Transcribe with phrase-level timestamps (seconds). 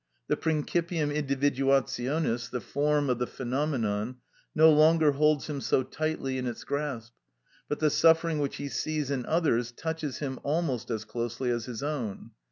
[0.29, 4.15] The principium individuationis, the form of the phenomenon,
[4.55, 7.13] no longer holds him so tightly in its grasp,
[7.69, 11.83] but the suffering which he sees in others touches him almost as closely as his
[11.83, 12.31] own.